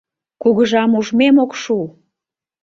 [0.41, 1.77] Кугыжам ужмем ок шу!